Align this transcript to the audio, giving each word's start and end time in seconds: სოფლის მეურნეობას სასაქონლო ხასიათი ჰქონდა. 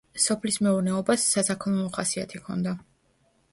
სოფლის 0.21 0.55
მეურნეობას 0.67 1.27
სასაქონლო 1.35 1.85
ხასიათი 1.99 2.43
ჰქონდა. 2.43 2.77